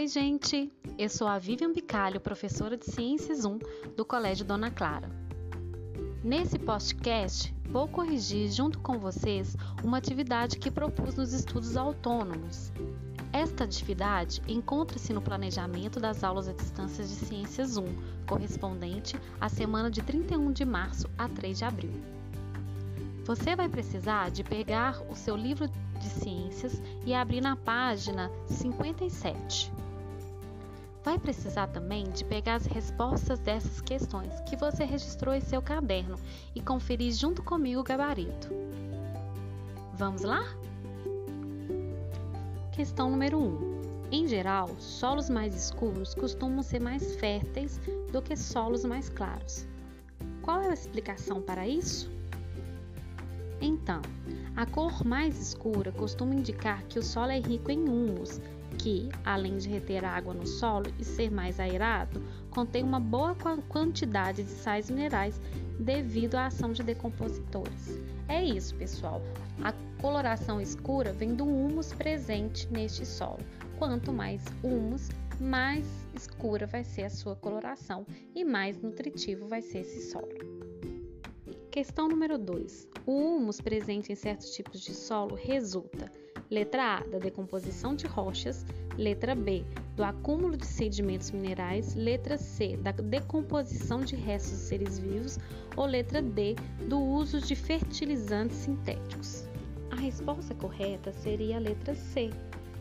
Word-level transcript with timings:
Oi, 0.00 0.08
gente! 0.08 0.72
Eu 0.96 1.10
sou 1.10 1.28
a 1.28 1.38
Vivian 1.38 1.74
Bicalho, 1.74 2.18
professora 2.22 2.74
de 2.74 2.86
Ciências 2.86 3.44
1 3.44 3.58
do 3.94 4.02
Colégio 4.02 4.46
Dona 4.46 4.70
Clara. 4.70 5.10
Nesse 6.24 6.58
podcast, 6.58 7.54
vou 7.68 7.86
corrigir 7.86 8.50
junto 8.50 8.78
com 8.78 8.98
vocês 8.98 9.54
uma 9.84 9.98
atividade 9.98 10.58
que 10.58 10.70
propus 10.70 11.16
nos 11.16 11.34
estudos 11.34 11.76
autônomos. 11.76 12.72
Esta 13.30 13.64
atividade 13.64 14.40
encontra-se 14.48 15.12
no 15.12 15.20
planejamento 15.20 16.00
das 16.00 16.24
aulas 16.24 16.48
à 16.48 16.54
distância 16.54 17.04
de 17.04 17.10
Ciências 17.10 17.76
1, 17.76 17.84
correspondente 18.26 19.20
à 19.38 19.50
semana 19.50 19.90
de 19.90 20.00
31 20.00 20.50
de 20.50 20.64
março 20.64 21.10
a 21.18 21.28
3 21.28 21.58
de 21.58 21.64
abril. 21.66 21.92
Você 23.26 23.54
vai 23.54 23.68
precisar 23.68 24.30
de 24.30 24.42
pegar 24.42 25.02
o 25.10 25.14
seu 25.14 25.36
livro 25.36 25.68
de 25.68 26.08
ciências 26.08 26.80
e 27.04 27.12
abrir 27.12 27.42
na 27.42 27.54
página 27.54 28.30
57. 28.46 29.79
Vai 31.02 31.18
precisar 31.18 31.68
também 31.68 32.04
de 32.10 32.24
pegar 32.24 32.56
as 32.56 32.66
respostas 32.66 33.38
dessas 33.38 33.80
questões 33.80 34.38
que 34.42 34.56
você 34.56 34.84
registrou 34.84 35.34
em 35.34 35.40
seu 35.40 35.62
caderno 35.62 36.16
e 36.54 36.60
conferir 36.60 37.12
junto 37.12 37.42
comigo 37.42 37.80
o 37.80 37.84
gabarito. 37.84 38.48
Vamos 39.94 40.22
lá? 40.22 40.44
Questão 42.72 43.10
número 43.10 43.38
1. 43.38 43.80
Em 44.12 44.26
geral, 44.26 44.68
solos 44.78 45.30
mais 45.30 45.54
escuros 45.54 46.14
costumam 46.14 46.62
ser 46.62 46.80
mais 46.80 47.14
férteis 47.16 47.80
do 48.12 48.20
que 48.20 48.36
solos 48.36 48.84
mais 48.84 49.08
claros. 49.08 49.66
Qual 50.42 50.60
é 50.60 50.70
a 50.70 50.74
explicação 50.74 51.40
para 51.40 51.66
isso? 51.66 52.10
Então, 53.60 54.00
a 54.56 54.66
cor 54.66 55.04
mais 55.04 55.38
escura 55.38 55.92
costuma 55.92 56.34
indicar 56.34 56.82
que 56.84 56.98
o 56.98 57.02
solo 57.02 57.30
é 57.30 57.38
rico 57.38 57.70
em 57.70 57.88
humus, 57.88 58.40
que, 58.78 59.08
além 59.24 59.56
de 59.58 59.68
reter 59.68 60.04
água 60.04 60.34
no 60.34 60.46
solo 60.46 60.86
e 60.98 61.04
ser 61.04 61.30
mais 61.30 61.60
aerado, 61.60 62.22
contém 62.50 62.82
uma 62.82 63.00
boa 63.00 63.34
quantidade 63.68 64.42
de 64.42 64.50
sais 64.50 64.90
minerais 64.90 65.40
devido 65.78 66.36
à 66.36 66.46
ação 66.46 66.72
de 66.72 66.82
decompositores. 66.82 68.00
É 68.28 68.44
isso, 68.44 68.74
pessoal. 68.74 69.22
A 69.62 69.72
coloração 70.00 70.60
escura 70.60 71.12
vem 71.12 71.34
do 71.34 71.44
humus 71.44 71.92
presente 71.92 72.68
neste 72.70 73.04
solo. 73.04 73.40
Quanto 73.78 74.12
mais 74.12 74.44
humus, 74.62 75.08
mais 75.40 75.86
escura 76.14 76.66
vai 76.66 76.84
ser 76.84 77.04
a 77.04 77.10
sua 77.10 77.34
coloração 77.34 78.06
e 78.34 78.44
mais 78.44 78.80
nutritivo 78.80 79.46
vai 79.46 79.62
ser 79.62 79.80
esse 79.80 80.10
solo. 80.10 80.28
Questão 81.70 82.08
número 82.08 82.36
2. 82.36 82.88
O 83.06 83.12
humus 83.12 83.60
presente 83.60 84.12
em 84.12 84.14
certos 84.16 84.50
tipos 84.50 84.80
de 84.80 84.92
solo 84.92 85.34
resulta: 85.34 86.12
letra 86.50 86.96
A, 86.96 87.00
da 87.04 87.18
decomposição 87.18 87.94
de 87.94 88.06
rochas, 88.06 88.66
letra 88.98 89.34
B, 89.34 89.64
do 89.94 90.02
acúmulo 90.02 90.56
de 90.56 90.66
sedimentos 90.66 91.30
minerais, 91.30 91.94
letra 91.94 92.36
C, 92.36 92.76
da 92.78 92.90
decomposição 92.90 94.00
de 94.00 94.16
restos 94.16 94.50
de 94.52 94.64
seres 94.64 94.98
vivos 94.98 95.38
ou 95.76 95.86
letra 95.86 96.20
D, 96.20 96.56
do 96.88 96.98
uso 96.98 97.40
de 97.40 97.54
fertilizantes 97.54 98.56
sintéticos. 98.56 99.48
A 99.92 99.96
resposta 99.96 100.54
correta 100.54 101.12
seria 101.12 101.56
a 101.56 101.60
letra 101.60 101.94
C, 101.94 102.30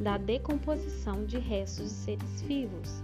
da 0.00 0.18
decomposição 0.18 1.24
de 1.24 1.38
restos 1.38 1.84
de 1.84 1.90
seres 1.90 2.42
vivos. 2.42 3.02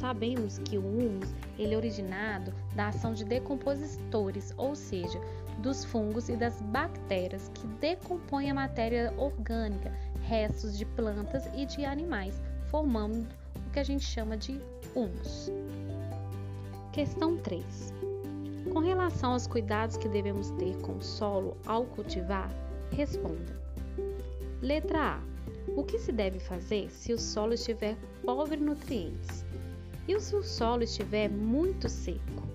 Sabemos 0.00 0.58
que 0.58 0.78
o 0.78 0.80
humus 0.80 1.34
ele 1.58 1.74
é 1.74 1.76
originado 1.76 2.52
da 2.74 2.88
ação 2.88 3.12
de 3.12 3.24
decompositores, 3.24 4.54
ou 4.56 4.76
seja, 4.76 5.20
dos 5.58 5.84
fungos 5.84 6.28
e 6.28 6.36
das 6.36 6.60
bactérias 6.62 7.50
que 7.54 7.66
decompõem 7.80 8.50
a 8.50 8.54
matéria 8.54 9.12
orgânica, 9.16 9.92
restos 10.22 10.78
de 10.78 10.84
plantas 10.84 11.48
e 11.54 11.66
de 11.66 11.84
animais, 11.84 12.40
formando 12.70 13.26
o 13.56 13.70
que 13.70 13.80
a 13.80 13.84
gente 13.84 14.04
chama 14.04 14.36
de 14.36 14.60
humus. 14.94 15.50
Questão 16.92 17.36
3. 17.36 17.92
Com 18.72 18.80
relação 18.80 19.32
aos 19.32 19.46
cuidados 19.46 19.96
que 19.96 20.08
devemos 20.08 20.50
ter 20.52 20.76
com 20.82 20.92
o 20.92 21.02
solo 21.02 21.56
ao 21.66 21.84
cultivar, 21.86 22.50
responda. 22.92 23.58
Letra 24.62 25.14
A. 25.16 25.20
O 25.76 25.84
que 25.84 25.98
se 25.98 26.12
deve 26.12 26.38
fazer 26.38 26.90
se 26.90 27.12
o 27.12 27.18
solo 27.18 27.54
estiver 27.54 27.96
pobre 28.24 28.56
em 28.56 28.62
nutrientes? 28.62 29.44
E 30.08 30.18
se 30.18 30.34
o 30.34 30.42
solo 30.42 30.82
estiver 30.82 31.28
muito 31.28 31.86
seco? 31.86 32.48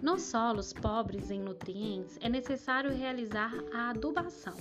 Nos 0.00 0.22
solos 0.22 0.72
pobres 0.72 1.30
em 1.30 1.40
nutrientes 1.40 2.18
é 2.22 2.30
necessário 2.30 2.90
realizar 2.90 3.52
a 3.74 3.90
adubação. 3.90 4.56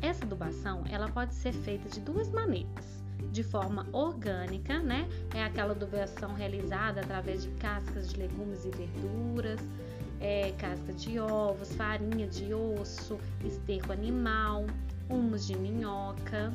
Essa 0.00 0.24
adubação 0.24 0.84
ela 0.88 1.10
pode 1.10 1.34
ser 1.34 1.52
feita 1.52 1.88
de 1.88 1.98
duas 1.98 2.30
maneiras 2.30 3.03
de 3.30 3.42
forma 3.42 3.86
orgânica, 3.92 4.78
né? 4.78 5.08
É 5.34 5.42
aquela 5.42 5.72
adubação 5.72 6.34
realizada 6.34 7.00
através 7.00 7.42
de 7.42 7.50
cascas 7.52 8.10
de 8.10 8.18
legumes 8.18 8.64
e 8.64 8.70
verduras, 8.70 9.60
é, 10.20 10.52
casca 10.58 10.92
de 10.92 11.18
ovos, 11.18 11.74
farinha 11.74 12.26
de 12.26 12.54
osso, 12.54 13.18
esterco 13.44 13.92
animal, 13.92 14.64
humus 15.08 15.46
de 15.46 15.56
minhoca. 15.56 16.52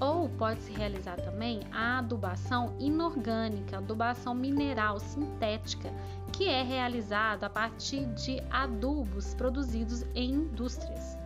Ou 0.00 0.30
pode-se 0.30 0.72
realizar 0.72 1.16
também 1.16 1.60
a 1.72 1.98
adubação 1.98 2.74
inorgânica, 2.78 3.76
adubação 3.76 4.34
mineral 4.34 4.98
sintética, 4.98 5.92
que 6.32 6.48
é 6.48 6.62
realizada 6.62 7.46
a 7.46 7.50
partir 7.50 8.06
de 8.14 8.42
adubos 8.50 9.34
produzidos 9.34 10.02
em 10.14 10.32
indústrias. 10.32 11.20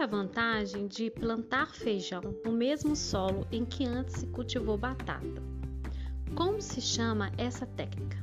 A 0.00 0.06
vantagem 0.06 0.86
de 0.86 1.10
plantar 1.10 1.74
feijão 1.74 2.22
no 2.44 2.52
mesmo 2.52 2.94
solo 2.94 3.44
em 3.50 3.64
que 3.64 3.84
antes 3.84 4.20
se 4.20 4.26
cultivou 4.28 4.78
batata? 4.78 5.42
Como 6.36 6.62
se 6.62 6.80
chama 6.80 7.32
essa 7.36 7.66
técnica? 7.66 8.16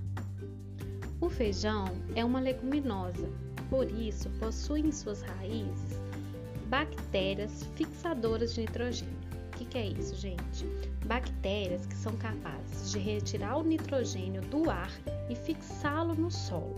O 1.19 1.29
feijão 1.29 1.85
é 2.15 2.23
uma 2.23 2.39
leguminosa, 2.39 3.29
por 3.69 3.91
isso 3.91 4.29
possui 4.39 4.81
em 4.81 4.91
suas 4.91 5.21
raízes 5.21 5.99
bactérias 6.67 7.63
fixadoras 7.75 8.53
de 8.53 8.61
nitrogênio. 8.61 9.13
O 9.53 9.57
que, 9.57 9.65
que 9.65 9.77
é 9.77 9.87
isso, 9.87 10.15
gente? 10.15 10.65
Bactérias 11.05 11.85
que 11.85 11.95
são 11.95 12.15
capazes 12.17 12.91
de 12.91 12.99
retirar 12.99 13.57
o 13.57 13.63
nitrogênio 13.63 14.41
do 14.43 14.69
ar 14.69 14.91
e 15.29 15.35
fixá-lo 15.35 16.15
no 16.15 16.31
solo. 16.31 16.75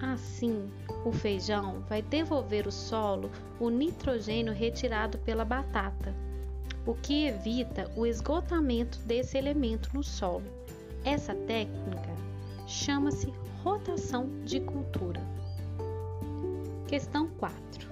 Assim, 0.00 0.70
o 1.04 1.10
feijão 1.10 1.80
vai 1.88 2.00
devolver 2.00 2.66
ao 2.66 2.72
solo 2.72 3.30
o 3.58 3.68
nitrogênio 3.68 4.52
retirado 4.52 5.18
pela 5.18 5.44
batata, 5.44 6.14
o 6.86 6.94
que 6.94 7.26
evita 7.26 7.90
o 7.96 8.06
esgotamento 8.06 9.00
desse 9.00 9.36
elemento 9.36 9.90
no 9.92 10.04
solo. 10.04 10.44
Essa 11.04 11.34
técnica 11.34 12.14
chama-se 12.66 13.32
rotação 13.64 14.28
de 14.44 14.60
cultura. 14.60 15.20
Questão 16.86 17.26
4. 17.38 17.88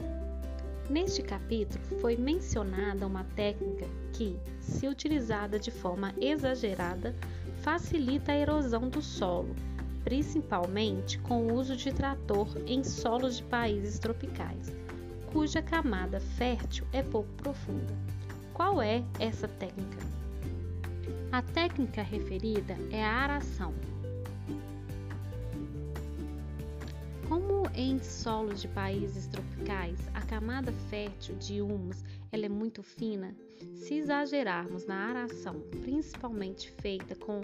Neste 0.88 1.23
capítulo 1.23 1.83
foi 2.00 2.17
mencionada 2.17 3.05
uma 3.05 3.25
técnica 3.34 3.87
que, 4.12 4.38
se 4.61 4.87
utilizada 4.87 5.59
de 5.59 5.73
forma 5.73 6.15
exagerada, 6.21 7.17
facilita 7.62 8.31
a 8.31 8.37
erosão 8.37 8.88
do 8.88 9.02
solo 9.02 9.56
principalmente 10.06 11.19
com 11.19 11.49
o 11.49 11.55
uso 11.55 11.76
de 11.76 11.93
trator 11.93 12.47
em 12.64 12.85
solos 12.85 13.38
de 13.38 13.43
países 13.43 13.99
tropicais, 13.99 14.73
cuja 15.32 15.61
camada 15.61 16.20
fértil 16.20 16.87
é 16.93 17.03
pouco 17.03 17.29
profunda. 17.32 17.93
Qual 18.55 18.81
é 18.81 19.03
essa 19.19 19.49
técnica? 19.49 19.99
A 21.32 21.43
técnica 21.43 22.03
referida 22.03 22.76
é 22.93 23.05
a 23.05 23.11
aração. 23.14 23.75
Como 27.29 27.69
em 27.75 27.99
solos 27.99 28.62
de 28.62 28.69
países 28.69 29.26
tropicais 29.26 29.99
a 30.14 30.23
camada 30.23 30.70
fértil 30.88 31.35
de 31.35 31.61
humus 31.61 32.05
ela 32.31 32.47
é 32.47 32.49
muito 32.49 32.81
fina, 32.81 33.35
se 33.75 33.94
exagerarmos 33.94 34.87
na 34.87 35.09
aração, 35.09 35.59
principalmente 35.82 36.70
feita 36.81 37.17
com 37.17 37.41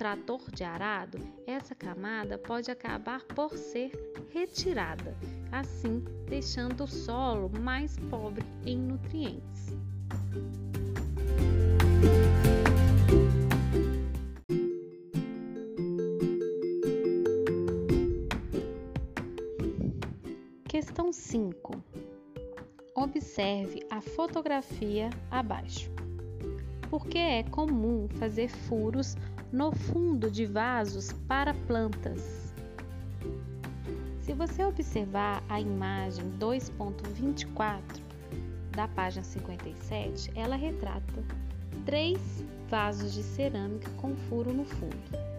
trator 0.00 0.50
de 0.50 0.64
arado, 0.64 1.18
essa 1.46 1.74
camada 1.74 2.38
pode 2.38 2.70
acabar 2.70 3.22
por 3.22 3.54
ser 3.58 3.92
retirada, 4.30 5.14
assim 5.52 6.02
deixando 6.26 6.84
o 6.84 6.86
solo 6.86 7.50
mais 7.60 7.98
pobre 8.08 8.42
em 8.64 8.78
nutrientes. 8.78 9.76
Questão 20.66 21.12
5. 21.12 21.84
Observe 22.94 23.86
a 23.90 24.00
fotografia 24.00 25.10
abaixo. 25.30 25.90
Por 26.88 27.06
que 27.06 27.18
é 27.18 27.42
comum 27.42 28.08
fazer 28.08 28.48
furos 28.48 29.14
no 29.52 29.72
fundo 29.72 30.30
de 30.30 30.46
vasos 30.46 31.12
para 31.26 31.52
plantas? 31.52 32.54
Se 34.20 34.32
você 34.32 34.64
observar 34.64 35.42
a 35.48 35.60
imagem 35.60 36.24
2.24 36.38 37.80
da 38.76 38.86
página 38.86 39.24
57, 39.24 40.30
ela 40.36 40.54
retrata 40.54 41.24
três 41.84 42.44
vasos 42.68 43.12
de 43.12 43.22
cerâmica 43.24 43.90
com 43.96 44.14
furo 44.14 44.52
no 44.52 44.64
fundo. 44.64 45.30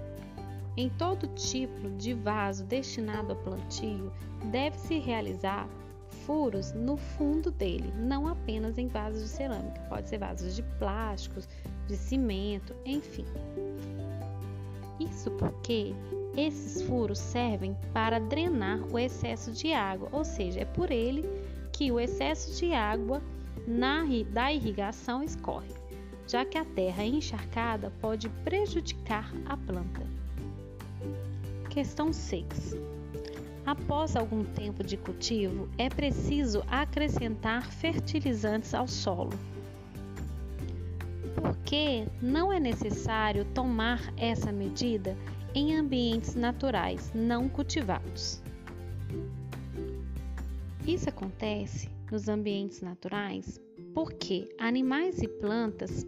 Em 0.75 0.89
todo 0.89 1.27
tipo 1.27 1.89
de 1.91 2.13
vaso 2.13 2.65
destinado 2.65 3.31
ao 3.31 3.37
plantio, 3.37 4.11
deve-se 4.51 4.99
realizar 4.99 5.69
furos 6.25 6.73
no 6.73 6.97
fundo 6.97 7.49
dele, 7.49 7.93
não 7.97 8.27
apenas 8.27 8.77
em 8.77 8.87
vasos 8.87 9.23
de 9.23 9.29
cerâmica, 9.29 9.81
pode 9.89 10.09
ser 10.09 10.17
vasos 10.17 10.55
de 10.55 10.63
plásticos, 10.77 11.47
de 11.91 11.97
cimento, 11.97 12.73
enfim. 12.85 13.25
Isso 14.97 15.29
porque 15.31 15.93
esses 16.38 16.81
furos 16.83 17.19
servem 17.19 17.75
para 17.93 18.17
drenar 18.17 18.79
o 18.89 18.97
excesso 18.97 19.51
de 19.51 19.73
água, 19.73 20.07
ou 20.13 20.23
seja, 20.23 20.61
é 20.61 20.65
por 20.65 20.89
ele 20.89 21.25
que 21.73 21.91
o 21.91 21.99
excesso 21.99 22.57
de 22.57 22.73
água 22.73 23.21
na, 23.67 24.05
da 24.31 24.53
irrigação 24.53 25.21
escorre, 25.21 25.73
já 26.25 26.45
que 26.45 26.57
a 26.57 26.63
terra 26.63 27.03
encharcada 27.03 27.91
pode 27.99 28.29
prejudicar 28.45 29.29
a 29.45 29.57
planta. 29.57 30.07
Questão 31.69 32.13
6. 32.13 32.77
Após 33.65 34.15
algum 34.15 34.45
tempo 34.45 34.81
de 34.81 34.95
cultivo, 34.95 35.67
é 35.77 35.89
preciso 35.89 36.63
acrescentar 36.67 37.69
fertilizantes 37.69 38.73
ao 38.73 38.88
solo. 38.88 39.31
Porque 41.41 42.07
não 42.21 42.53
é 42.53 42.59
necessário 42.59 43.45
tomar 43.45 44.13
essa 44.15 44.51
medida 44.51 45.17
em 45.55 45.75
ambientes 45.75 46.35
naturais 46.35 47.11
não 47.13 47.49
cultivados. 47.49 48.41
Isso 50.88 51.09
acontece 51.09 51.89
nos 52.11 52.27
ambientes 52.27 52.81
naturais 52.81 53.59
porque 53.93 54.49
animais 54.57 55.21
e 55.21 55.27
plantas, 55.27 56.05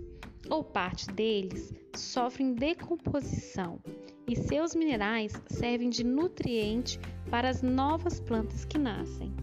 ou 0.49 0.63
parte 0.63 1.07
deles, 1.11 1.73
sofrem 1.95 2.53
decomposição 2.53 3.79
e 4.27 4.35
seus 4.35 4.73
minerais 4.73 5.33
servem 5.47 5.89
de 5.89 6.03
nutriente 6.03 6.99
para 7.29 7.49
as 7.49 7.61
novas 7.61 8.19
plantas 8.19 8.65
que 8.65 8.77
nascem. 8.77 9.33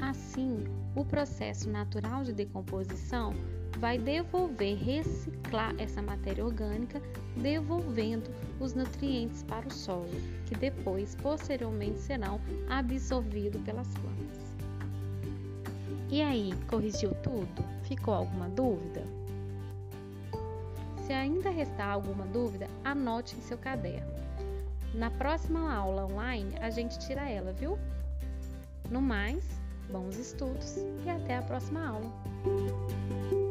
Assim, 0.00 0.64
o 0.96 1.04
processo 1.04 1.68
natural 1.70 2.24
de 2.24 2.32
decomposição 2.32 3.32
vai 3.78 3.98
devolver, 3.98 4.76
reciclar 4.76 5.74
essa 5.78 6.00
matéria 6.00 6.44
orgânica, 6.44 7.00
devolvendo 7.36 8.30
os 8.60 8.74
nutrientes 8.74 9.42
para 9.42 9.66
o 9.66 9.72
solo, 9.72 10.10
que 10.46 10.54
depois, 10.54 11.14
posteriormente, 11.16 11.98
serão 11.98 12.40
absorvidos 12.68 13.60
pelas 13.62 13.88
plantas. 13.88 14.42
E 16.10 16.20
aí, 16.20 16.52
corrigiu 16.68 17.14
tudo? 17.22 17.64
Ficou 17.84 18.14
alguma 18.14 18.48
dúvida? 18.48 19.02
Se 21.06 21.12
ainda 21.12 21.50
restar 21.50 21.88
alguma 21.88 22.26
dúvida, 22.26 22.68
anote 22.84 23.34
em 23.36 23.40
seu 23.40 23.58
caderno. 23.58 24.12
Na 24.94 25.10
próxima 25.10 25.74
aula 25.74 26.04
online, 26.04 26.54
a 26.60 26.70
gente 26.70 26.98
tira 26.98 27.28
ela, 27.28 27.52
viu? 27.52 27.78
No 28.90 29.00
mais, 29.00 29.42
bons 29.90 30.18
estudos 30.18 30.76
e 31.04 31.08
até 31.08 31.38
a 31.38 31.42
próxima 31.42 31.86
aula! 31.86 33.41